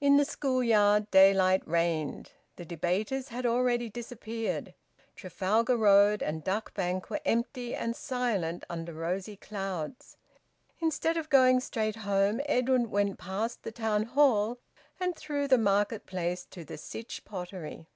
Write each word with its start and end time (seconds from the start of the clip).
In 0.00 0.16
the 0.16 0.24
school 0.24 0.64
yard 0.64 1.10
daylight 1.10 1.60
reigned. 1.68 2.32
The 2.56 2.64
debaters 2.64 3.28
had 3.28 3.44
already 3.44 3.90
disappeared. 3.90 4.72
Trafalgar 5.16 5.76
Road 5.76 6.22
and 6.22 6.42
Duck 6.42 6.72
Bank 6.72 7.10
were 7.10 7.20
empty 7.26 7.74
and 7.74 7.94
silent 7.94 8.64
under 8.70 8.94
rosy 8.94 9.36
clouds. 9.36 10.16
Instead 10.78 11.18
of 11.18 11.28
going 11.28 11.60
straight 11.60 11.96
home 11.96 12.40
Edwin 12.46 12.88
went 12.90 13.18
past 13.18 13.62
the 13.62 13.70
Town 13.70 14.04
Hall 14.04 14.56
and 14.98 15.14
through 15.14 15.46
the 15.46 15.58
Market 15.58 16.06
Place 16.06 16.46
to 16.46 16.64
the 16.64 16.78
Sytch 16.78 17.22
Pottery. 17.26 17.86